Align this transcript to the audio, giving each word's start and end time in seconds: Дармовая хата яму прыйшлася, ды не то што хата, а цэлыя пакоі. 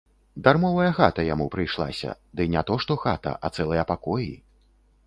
Дармовая 0.45 0.87
хата 0.99 1.25
яму 1.33 1.47
прыйшлася, 1.57 2.17
ды 2.41 2.49
не 2.55 2.65
то 2.71 2.79
што 2.87 2.99
хата, 3.05 3.39
а 3.47 3.55
цэлыя 3.61 3.87
пакоі. 3.95 4.31